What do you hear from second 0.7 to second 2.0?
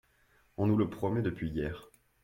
le promet depuis hier